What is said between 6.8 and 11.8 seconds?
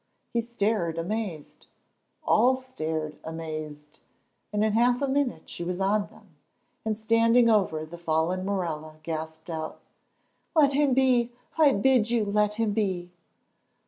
and, standing over the fallen Morella, gasped out: "Let him be! I